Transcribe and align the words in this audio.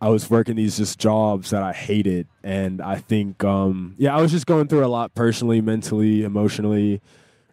I 0.00 0.08
was 0.08 0.30
working 0.30 0.56
these 0.56 0.76
just 0.76 0.98
jobs 0.98 1.50
that 1.50 1.62
I 1.62 1.72
hated. 1.72 2.28
And 2.42 2.80
I 2.80 2.96
think, 2.96 3.42
um, 3.44 3.94
yeah, 3.98 4.16
I 4.16 4.20
was 4.20 4.30
just 4.30 4.46
going 4.46 4.68
through 4.68 4.84
a 4.84 4.88
lot 4.88 5.14
personally, 5.14 5.60
mentally, 5.60 6.22
emotionally, 6.22 7.00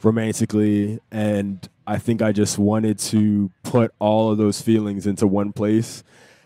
romantically. 0.04 1.00
And 1.12 1.68
I 1.88 1.98
think 1.98 2.22
I 2.22 2.32
just 2.32 2.58
wanted 2.60 3.00
to 3.00 3.52
put 3.64 3.94
all 4.00 4.32
of 4.32 4.38
those 4.38 4.62
feelings 4.62 5.08
into 5.08 5.26
one 5.26 5.54
place. 5.54 6.04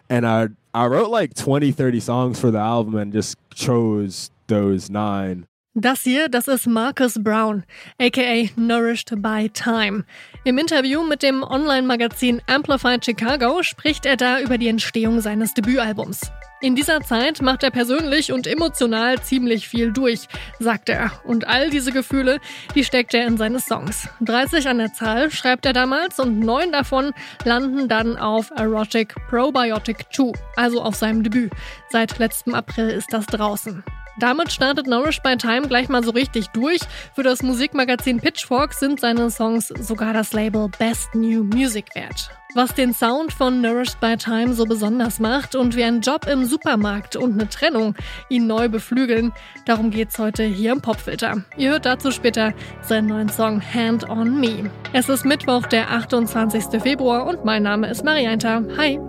And 0.10 0.26
I, 0.26 0.50
I 0.74 0.88
wrote 0.88 1.10
like 1.10 1.34
20, 1.34 1.72
30 1.72 2.00
songs 2.00 2.40
for 2.40 2.50
the 2.50 2.60
album 2.60 2.96
and 2.96 3.12
just 3.12 3.38
chose 3.54 4.32
those 4.48 4.90
nine. 4.90 5.48
Das 5.76 6.02
hier, 6.02 6.30
das 6.30 6.48
ist 6.48 6.66
Marcus 6.66 7.24
Brown, 7.24 7.64
aka 8.02 8.50
Nourished 8.56 9.22
by 9.22 9.48
Time. 9.54 10.04
Im 10.44 10.58
Interview 10.58 11.04
mit 11.04 11.22
dem 11.22 11.44
Online-Magazin 11.44 12.42
Amplified 12.48 13.06
Chicago 13.06 13.62
spricht 13.62 14.08
er 14.08 14.18
da 14.18 14.40
über 14.40 14.58
die 14.58 14.68
Entstehung 14.68 15.22
seines 15.22 15.54
Debütalbums. 15.54 16.32
In 16.62 16.76
dieser 16.76 17.02
Zeit 17.02 17.44
macht 17.44 17.62
er 17.62 17.70
persönlich 17.70 18.32
und 18.32 18.48
emotional 18.48 19.22
ziemlich 19.22 19.70
viel 19.70 19.94
durch, 19.94 20.22
sagt 20.58 20.90
er. 20.90 21.12
Und 21.24 21.48
all 21.48 21.70
diese 21.70 21.92
Gefühle, 21.92 22.40
die 22.74 22.84
steckt 22.84 23.14
er 23.14 23.28
in 23.28 23.38
seine 23.38 23.60
Songs. 23.60 24.10
30 24.22 24.68
an 24.68 24.80
der 24.80 24.94
Zahl 24.94 25.30
schreibt 25.30 25.68
er 25.68 25.74
damals 25.74 26.20
und 26.20 26.40
neun 26.40 26.72
davon 26.72 27.12
landen 27.46 27.88
dann 27.88 28.18
auf 28.18 28.50
Erotic 28.58 29.14
Probiotic 29.30 30.08
2, 30.12 30.32
also 30.56 30.82
auf 30.82 30.96
seinem 30.96 31.22
Debüt. 31.22 31.52
Seit 31.92 32.18
letztem 32.18 32.56
April 32.56 32.90
ist 32.90 33.14
das 33.14 33.28
draußen. 33.28 33.84
Damit 34.20 34.52
startet 34.52 34.86
Nourish 34.86 35.22
by 35.22 35.38
Time 35.38 35.68
gleich 35.68 35.88
mal 35.88 36.04
so 36.04 36.12
richtig 36.12 36.48
durch. 36.50 36.82
Für 37.16 37.24
das 37.24 37.42
Musikmagazin 37.42 38.20
Pitchfork 38.20 38.74
sind 38.74 39.00
seine 39.00 39.32
Songs 39.32 39.70
sogar 39.80 40.14
das 40.14 40.34
Label 40.34 40.68
Best 40.78 41.16
New 41.16 41.44
Music 41.44 41.96
wert. 41.96 42.30
Was 42.56 42.74
den 42.74 42.94
Sound 42.94 43.32
von 43.32 43.62
Nourished 43.62 44.00
by 44.00 44.18
Time 44.18 44.54
so 44.54 44.66
besonders 44.66 45.20
macht 45.20 45.56
und 45.56 45.76
wie 45.76 45.84
ein 45.84 46.02
Job 46.02 46.26
im 46.26 46.46
Supermarkt 46.46 47.16
und 47.16 47.34
eine 47.34 47.48
Trennung 47.48 47.96
ihn 48.28 48.48
neu 48.48 48.68
beflügeln, 48.70 49.34
darum 49.66 49.92
geht's 49.92 50.18
heute 50.18 50.44
hier 50.44 50.72
im 50.72 50.82
Popfilter. 50.82 51.44
Ihr 51.58 51.70
hört 51.70 51.86
dazu 51.86 52.12
später 52.12 52.54
seinen 52.82 53.08
neuen 53.08 53.30
Song 53.30 53.62
Hand 53.62 54.10
on 54.10 54.40
Me. 54.40 54.72
Es 54.94 55.10
ist 55.10 55.26
Mittwoch, 55.26 55.68
der 55.68 55.92
28. 55.92 56.82
Februar 56.82 57.28
und 57.28 57.46
mein 57.46 57.64
Name 57.64 57.88
ist 57.88 58.04
Marianta. 58.04 58.64
Hi! 58.78 59.00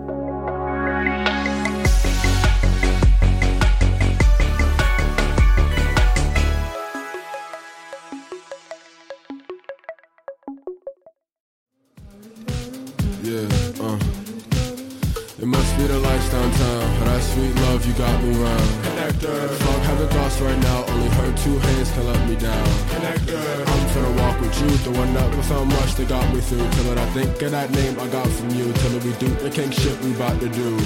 Sweet 17.21 17.55
love, 17.65 17.85
you 17.85 17.93
got 17.93 18.23
me 18.23 18.31
round. 18.37 18.69
Connector. 18.85 19.49
Fuck 19.63 19.81
having 19.83 20.09
thoughts 20.09 20.41
right 20.41 20.59
now. 20.59 20.85
Only 20.87 21.09
her 21.09 21.37
two 21.37 21.57
hands 21.57 21.91
can 21.91 22.05
let 22.07 22.29
me 22.29 22.35
down. 22.35 22.67
Connector. 22.93 23.41
I'm 23.73 23.87
finna 23.93 24.13
walk 24.21 24.41
with 24.41 24.61
you. 24.61 24.69
The 24.87 24.91
one 24.97 25.13
that 25.13 25.29
without 25.35 25.65
much 25.65 25.95
that 25.95 26.07
got 26.09 26.33
me 26.33 26.41
through. 26.41 26.69
Till 26.71 26.91
it 26.91 26.97
I 26.97 27.05
think 27.11 27.41
of 27.41 27.51
that 27.51 27.71
name 27.71 27.99
I 27.99 28.07
got 28.07 28.27
from 28.27 28.49
you. 28.51 28.71
Till 28.73 28.95
it 28.97 29.03
we 29.03 29.13
do 29.13 29.27
the 29.45 29.49
king 29.49 29.71
shit 29.71 29.99
we 30.03 30.13
about 30.13 30.39
to 30.39 30.49
do. 30.49 30.77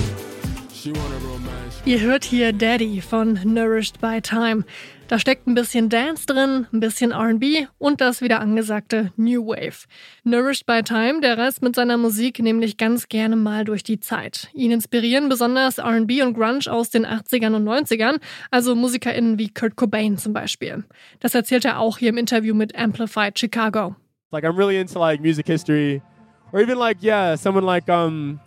Ihr 1.86 2.00
hört 2.00 2.26
hier 2.26 2.54
Daddy 2.54 3.02
von 3.02 3.40
Nourished 3.44 4.00
by 4.00 4.20
Time. 4.20 4.66
Da 5.08 5.20
steckt 5.20 5.46
ein 5.46 5.54
bisschen 5.54 5.90
Dance 5.90 6.26
drin, 6.26 6.66
ein 6.74 6.80
bisschen 6.80 7.14
RB 7.14 7.68
und 7.78 8.02
das 8.02 8.22
wieder 8.22 8.40
angesagte 8.40 9.12
New 9.18 9.46
Wave. 9.46 9.86
Nourished 10.24 10.66
by 10.66 10.82
Time, 10.82 11.22
der 11.22 11.38
reist 11.38 11.62
mit 11.62 11.76
seiner 11.76 11.98
Musik 11.98 12.40
nämlich 12.40 12.78
ganz 12.78 13.08
gerne 13.08 13.36
mal 13.36 13.66
durch 13.66 13.84
die 13.84 14.00
Zeit. 14.00 14.50
Ihn 14.54 14.72
inspirieren 14.72 15.30
besonders 15.30 15.78
RB 15.78 16.24
und 16.24 16.34
Grunge 16.34 16.72
aus 16.72 16.90
den 16.90 17.06
80ern 17.06 17.56
und 17.56 17.66
90ern, 17.66 18.20
also 18.50 18.76
MusikerInnen 18.76 19.38
wie 19.38 19.54
Kurt 19.54 19.76
Cobain 19.76 20.18
zum 20.18 20.34
Beispiel. 20.34 20.84
Das 21.20 21.36
erzählt 21.36 21.66
er 21.66 21.80
auch 21.80 22.00
hier 22.00 22.10
im 22.10 22.18
Interview 22.18 22.56
mit 22.56 22.76
Amplified 22.76 23.38
Chicago. 23.38 23.96
Like 24.32 24.44
I'm 24.44 24.58
really 24.58 24.80
into 24.80 24.98
like 24.98 25.22
music 25.22 25.46
history 25.46 26.02
or 26.52 26.62
even 26.62 26.80
like 26.80 27.04
yeah, 27.04 27.36
someone 27.38 27.64
like 27.64 27.88
um 27.90 28.40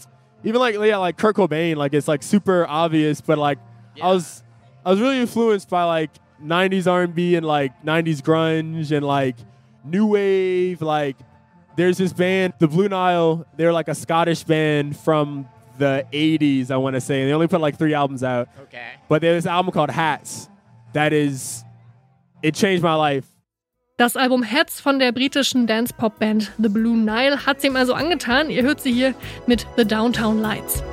even 0.42 0.60
like 0.60 0.74
yeah, 0.74 0.98
like 0.98 1.18
Kurt 1.18 1.36
Cobain, 1.36 1.76
like 1.76 1.94
it's 1.94 2.08
like 2.08 2.24
super 2.24 2.66
obvious, 2.68 3.20
but 3.20 3.38
like 3.38 3.58
yeah. 3.94 4.06
I 4.06 4.12
was 4.12 4.42
I 4.84 4.90
was 4.90 5.00
really 5.00 5.20
influenced 5.20 5.70
by 5.70 5.84
like 5.84 6.10
90s 6.42 6.90
R&B 6.90 7.34
and 7.34 7.46
like 7.46 7.72
90s 7.84 8.20
grunge 8.20 8.96
and 8.96 9.04
like 9.04 9.36
new 9.84 10.06
wave. 10.06 10.82
Like 10.82 11.16
there's 11.76 11.98
this 11.98 12.12
band, 12.12 12.54
the 12.58 12.68
Blue 12.68 12.88
Nile. 12.88 13.46
They're 13.56 13.72
like 13.72 13.88
a 13.88 13.94
Scottish 13.94 14.44
band 14.44 14.96
from 14.96 15.48
the 15.78 16.04
80s, 16.12 16.70
I 16.70 16.76
want 16.76 16.94
to 16.94 17.00
say. 17.00 17.20
And 17.20 17.28
they 17.28 17.34
only 17.34 17.48
put 17.48 17.60
like 17.60 17.78
three 17.78 17.94
albums 17.94 18.22
out. 18.22 18.48
Okay. 18.62 18.90
But 19.08 19.22
there's 19.22 19.44
this 19.44 19.50
album 19.50 19.72
called 19.72 19.90
Hats. 19.90 20.48
That 20.92 21.12
is, 21.12 21.64
it 22.42 22.54
changed 22.54 22.82
my 22.82 22.94
life. 22.94 23.26
Das 23.96 24.14
Album 24.14 24.44
Hats 24.44 24.80
von 24.80 25.00
der 25.00 25.10
britischen 25.10 25.66
Dance-Pop-Band 25.66 26.52
The 26.56 26.68
Blue 26.68 26.96
Nile 26.96 27.46
hat 27.46 27.60
sie 27.60 27.66
ihm 27.66 27.74
also 27.76 27.94
angetan. 27.94 28.48
Ihr 28.48 28.62
hört 28.62 28.80
sie 28.80 28.92
hier 28.92 29.12
mit 29.46 29.66
The 29.76 29.84
Downtown 29.84 30.40
Lights. 30.40 30.84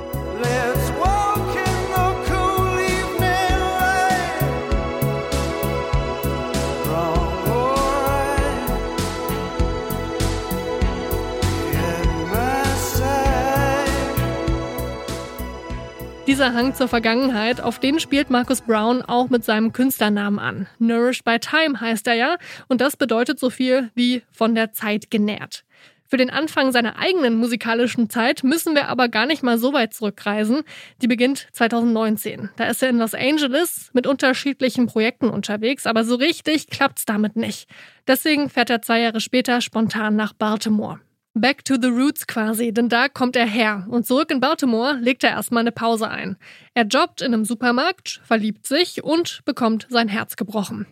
Dieser 16.36 16.52
Hang 16.52 16.74
zur 16.74 16.86
Vergangenheit, 16.86 17.62
auf 17.62 17.78
den 17.78 17.98
spielt 17.98 18.28
Marcus 18.28 18.60
Brown 18.60 19.00
auch 19.00 19.30
mit 19.30 19.42
seinem 19.42 19.72
Künstlernamen 19.72 20.38
an. 20.38 20.66
Nourished 20.78 21.24
by 21.24 21.38
Time 21.38 21.80
heißt 21.80 22.06
er 22.08 22.12
ja, 22.12 22.36
und 22.68 22.82
das 22.82 22.98
bedeutet 22.98 23.40
so 23.40 23.48
viel 23.48 23.90
wie 23.94 24.22
von 24.32 24.54
der 24.54 24.74
Zeit 24.74 25.10
genährt. 25.10 25.64
Für 26.04 26.18
den 26.18 26.28
Anfang 26.28 26.72
seiner 26.72 26.98
eigenen 26.98 27.38
musikalischen 27.38 28.10
Zeit 28.10 28.44
müssen 28.44 28.74
wir 28.74 28.88
aber 28.88 29.08
gar 29.08 29.24
nicht 29.24 29.42
mal 29.42 29.56
so 29.56 29.72
weit 29.72 29.94
zurückreisen. 29.94 30.60
Die 31.00 31.06
beginnt 31.06 31.48
2019. 31.52 32.50
Da 32.56 32.66
ist 32.66 32.82
er 32.82 32.90
in 32.90 32.98
Los 32.98 33.14
Angeles 33.14 33.88
mit 33.94 34.06
unterschiedlichen 34.06 34.88
Projekten 34.88 35.30
unterwegs, 35.30 35.86
aber 35.86 36.04
so 36.04 36.16
richtig 36.16 36.66
klappt's 36.66 37.06
damit 37.06 37.36
nicht. 37.36 37.66
Deswegen 38.06 38.50
fährt 38.50 38.68
er 38.68 38.82
zwei 38.82 39.00
Jahre 39.00 39.22
später 39.22 39.62
spontan 39.62 40.16
nach 40.16 40.34
Baltimore. 40.34 41.00
Back 41.38 41.66
to 41.66 41.74
the 41.78 41.88
Roots 41.88 42.26
quasi, 42.26 42.72
denn 42.72 42.88
da 42.88 43.10
kommt 43.10 43.36
er 43.36 43.44
her. 43.44 43.86
Und 43.90 44.06
zurück 44.06 44.30
in 44.30 44.40
Baltimore 44.40 44.94
legt 44.94 45.22
er 45.22 45.32
erstmal 45.32 45.60
eine 45.60 45.70
Pause 45.70 46.08
ein. 46.08 46.38
Er 46.72 46.86
jobbt 46.86 47.20
in 47.20 47.34
einem 47.34 47.44
Supermarkt, 47.44 48.22
verliebt 48.24 48.66
sich 48.66 49.04
und 49.04 49.42
bekommt 49.44 49.86
sein 49.90 50.08
Herz 50.08 50.36
gebrochen. 50.36 50.86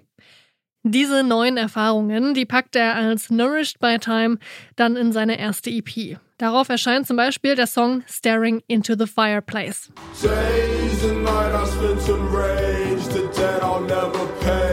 Diese 0.83 1.23
neuen 1.25 1.57
Erfahrungen, 1.57 2.35
die 2.35 2.45
packt 2.45 2.77
er 2.77 2.95
als 2.95 3.31
Nourished 3.31 3.81
by 3.81 3.99
Time 3.99 4.37
dann 4.77 4.97
in 4.97 5.13
seine 5.13 5.39
erste 5.39 5.71
EP. 5.71 6.19
Darauf 6.37 6.69
erscheint 6.69 7.07
zum 7.07 7.17
Beispiel 7.17 7.55
der 7.55 7.67
Song 7.67 8.03
Staring 8.07 8.63
into 8.67 8.97
the 8.99 9.07
Fireplace. 9.07 9.91
Days 10.21 11.05
and 11.05 11.25
night 11.25 11.55
I 11.55 11.67
spent 11.67 12.03
some 12.03 12.31
rage, 12.31 13.03
the 13.15 13.27
debt 13.35 13.63
I'll 13.63 13.81
never 13.81 14.27
pay. 14.43 14.64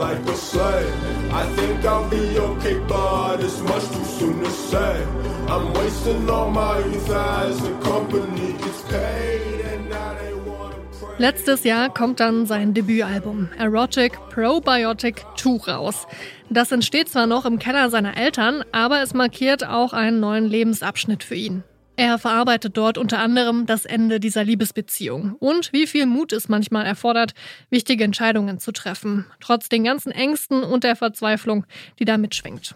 Like 0.00 0.18
a 0.26 0.34
slave. 0.34 0.94
I 1.30 1.44
think 1.56 1.84
I'll 1.84 2.08
be 2.08 2.38
okay, 2.38 2.78
but 2.88 3.40
it's 3.40 3.60
much 3.60 3.86
too 3.94 4.04
soon 4.18 4.40
to 4.42 4.50
say. 4.50 5.06
I'm 5.48 5.72
wasting 5.74 6.28
all 6.30 6.50
my 6.50 6.78
youth 6.78 7.10
as 7.10 7.60
the 7.60 7.72
company 7.90 8.54
gets 8.54 8.82
paid, 8.88 9.60
and 9.72 9.90
now 9.90 10.14
they. 10.14 10.30
Letztes 11.18 11.64
Jahr 11.64 11.90
kommt 11.92 12.18
dann 12.18 12.46
sein 12.46 12.72
Debütalbum 12.72 13.50
Erotic 13.58 14.18
Probiotic 14.30 15.22
2 15.36 15.70
raus. 15.70 16.06
Das 16.48 16.72
entsteht 16.72 17.10
zwar 17.10 17.26
noch 17.26 17.44
im 17.44 17.58
Keller 17.58 17.90
seiner 17.90 18.16
Eltern, 18.16 18.64
aber 18.72 19.02
es 19.02 19.12
markiert 19.12 19.66
auch 19.66 19.92
einen 19.92 20.18
neuen 20.18 20.46
Lebensabschnitt 20.46 21.22
für 21.22 21.34
ihn. 21.34 21.62
Er 22.00 22.18
verarbeitet 22.18 22.78
dort 22.78 22.96
unter 22.96 23.18
anderem 23.18 23.66
das 23.66 23.84
Ende 23.84 24.20
dieser 24.20 24.42
Liebesbeziehung. 24.42 25.36
Und 25.38 25.70
wie 25.74 25.86
viel 25.86 26.06
Mut 26.06 26.32
es 26.32 26.48
manchmal 26.48 26.86
erfordert, 26.86 27.34
wichtige 27.68 28.04
Entscheidungen 28.04 28.58
zu 28.58 28.72
treffen, 28.72 29.26
trotz 29.38 29.68
den 29.68 29.84
ganzen 29.84 30.10
Ängsten 30.10 30.62
und 30.62 30.82
der 30.82 30.96
Verzweiflung, 30.96 31.66
die 31.98 32.06
da 32.06 32.16
mitschwingt. 32.16 32.74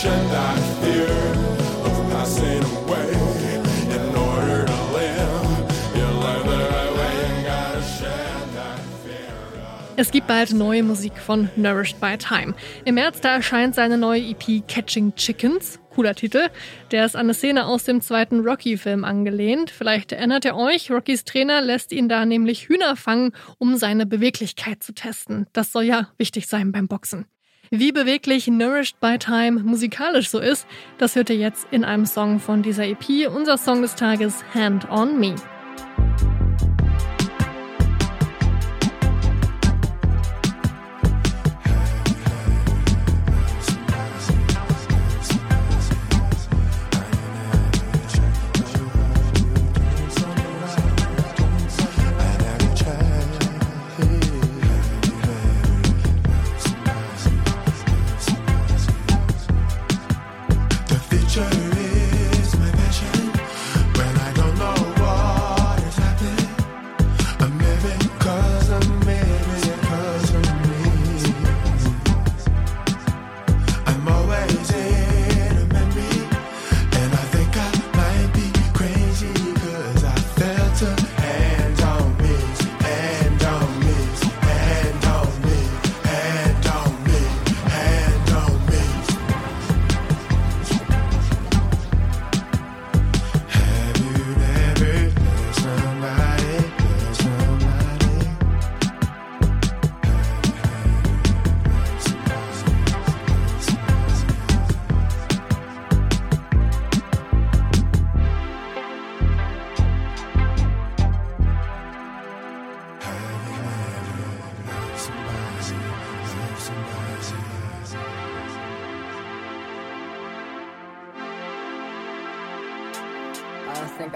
Shed 0.00 0.30
that 0.30 0.58
fear 0.80 1.32
of 1.86 2.10
passing 2.10 2.67
Es 10.00 10.12
gibt 10.12 10.28
bald 10.28 10.52
neue 10.52 10.84
Musik 10.84 11.18
von 11.18 11.50
Nourished 11.56 12.00
by 12.00 12.16
Time. 12.16 12.54
Im 12.84 12.94
März 12.94 13.20
da 13.20 13.34
erscheint 13.34 13.74
seine 13.74 13.98
neue 13.98 14.20
EP 14.20 14.62
Catching 14.68 15.16
Chickens. 15.16 15.80
cooler 15.90 16.14
Titel. 16.14 16.50
Der 16.92 17.04
ist 17.04 17.16
an 17.16 17.22
eine 17.22 17.34
Szene 17.34 17.66
aus 17.66 17.82
dem 17.82 18.00
zweiten 18.00 18.46
Rocky-Film 18.46 19.04
angelehnt. 19.04 19.72
Vielleicht 19.72 20.12
erinnert 20.12 20.44
ihr 20.44 20.54
euch, 20.54 20.92
Rockys 20.92 21.24
Trainer 21.24 21.62
lässt 21.62 21.90
ihn 21.90 22.08
da 22.08 22.24
nämlich 22.26 22.68
Hühner 22.68 22.94
fangen, 22.94 23.32
um 23.58 23.76
seine 23.76 24.06
Beweglichkeit 24.06 24.84
zu 24.84 24.94
testen. 24.94 25.48
Das 25.52 25.72
soll 25.72 25.82
ja 25.82 26.10
wichtig 26.16 26.46
sein 26.46 26.70
beim 26.70 26.86
Boxen. 26.86 27.26
Wie 27.72 27.90
beweglich 27.90 28.46
Nourished 28.46 29.00
by 29.00 29.18
Time 29.18 29.64
musikalisch 29.64 30.30
so 30.30 30.38
ist, 30.38 30.68
das 30.98 31.16
hört 31.16 31.28
ihr 31.28 31.36
jetzt 31.38 31.66
in 31.72 31.82
einem 31.82 32.06
Song 32.06 32.38
von 32.38 32.62
dieser 32.62 32.86
EP. 32.86 33.28
Unser 33.34 33.58
Song 33.58 33.82
des 33.82 33.96
Tages 33.96 34.44
Hand 34.54 34.88
on 34.88 35.18
Me. 35.18 35.34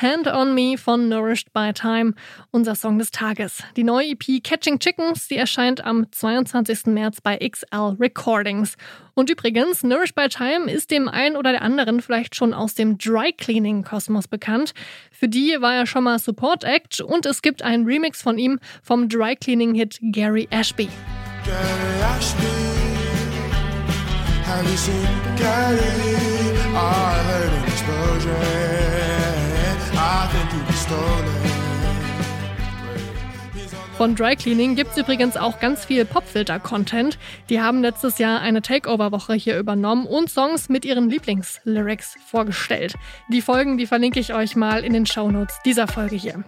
Hand 0.00 0.28
on 0.28 0.54
Me 0.54 0.76
von 0.76 1.08
Nourished 1.08 1.54
by 1.54 1.72
Time, 1.72 2.12
unser 2.50 2.74
Song 2.74 2.98
des 2.98 3.10
Tages. 3.10 3.62
Die 3.76 3.82
neue 3.82 4.10
EP 4.10 4.44
Catching 4.44 4.78
Chickens, 4.78 5.26
die 5.28 5.38
erscheint 5.38 5.82
am 5.82 6.12
22. 6.12 6.86
März 6.86 7.22
bei 7.22 7.38
XL 7.38 7.96
Recordings. 7.98 8.76
Und 9.14 9.30
übrigens, 9.30 9.82
Nourished 9.82 10.14
by 10.14 10.28
Time 10.28 10.70
ist 10.70 10.90
dem 10.90 11.08
einen 11.08 11.34
oder 11.34 11.52
der 11.52 11.62
anderen 11.62 12.02
vielleicht 12.02 12.36
schon 12.36 12.52
aus 12.52 12.74
dem 12.74 12.98
Dry 12.98 13.32
Cleaning 13.32 13.84
Kosmos 13.84 14.28
bekannt. 14.28 14.74
Für 15.10 15.28
die 15.28 15.56
war 15.60 15.74
er 15.74 15.86
schon 15.86 16.04
mal 16.04 16.18
Support 16.18 16.64
Act 16.64 17.00
und 17.00 17.24
es 17.24 17.40
gibt 17.40 17.62
einen 17.62 17.86
Remix 17.86 18.20
von 18.20 18.36
ihm 18.36 18.60
vom 18.82 19.08
Dry 19.08 19.34
Cleaning 19.34 19.74
Hit 19.74 19.98
Gary 20.02 20.46
Ashby. 20.50 20.90
Gary 21.46 22.16
Ashby. 22.18 22.66
Have 24.44 24.70
you 24.70 24.76
seen 24.76 25.08
Gary? 25.38 26.36
I 26.74 27.14
heard 27.24 27.52
an 27.52 27.64
explosion. 27.64 28.65
Von 33.96 34.14
Dry 34.14 34.36
Cleaning 34.36 34.76
gibt's 34.76 34.98
übrigens 34.98 35.38
auch 35.38 35.58
ganz 35.58 35.86
viel 35.86 36.04
Popfilter-Content. 36.04 37.18
Die 37.48 37.62
haben 37.62 37.80
letztes 37.80 38.18
Jahr 38.18 38.40
eine 38.40 38.60
Takeover-Woche 38.60 39.32
hier 39.32 39.58
übernommen 39.58 40.06
und 40.06 40.28
Songs 40.28 40.68
mit 40.68 40.84
ihren 40.84 41.08
Lieblingslyrics 41.08 42.16
vorgestellt. 42.26 42.94
Die 43.30 43.40
Folgen, 43.40 43.78
die 43.78 43.86
verlinke 43.86 44.20
ich 44.20 44.34
euch 44.34 44.54
mal 44.54 44.84
in 44.84 44.92
den 44.92 45.06
Shownotes 45.06 45.60
dieser 45.64 45.88
Folge 45.88 46.16
hier. 46.16 46.44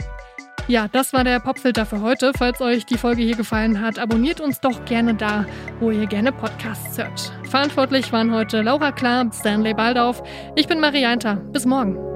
Ja, 0.66 0.86
das 0.86 1.14
war 1.14 1.24
der 1.24 1.40
Popfilter 1.40 1.86
für 1.86 2.02
heute. 2.02 2.32
Falls 2.36 2.60
euch 2.60 2.84
die 2.84 2.98
Folge 2.98 3.22
hier 3.22 3.36
gefallen 3.36 3.80
hat, 3.80 3.98
abonniert 3.98 4.42
uns 4.42 4.60
doch 4.60 4.84
gerne 4.84 5.14
da, 5.14 5.46
wo 5.80 5.90
ihr 5.90 6.06
gerne 6.06 6.30
Podcasts 6.30 6.98
hört. 6.98 7.32
Verantwortlich 7.44 8.12
waren 8.12 8.34
heute 8.34 8.60
Laura 8.60 8.92
Klar, 8.92 9.30
Stanley 9.32 9.72
Baldauf. 9.72 10.22
Ich 10.54 10.68
bin 10.68 10.80
Marianta. 10.80 11.36
Bis 11.52 11.64
morgen. 11.64 12.07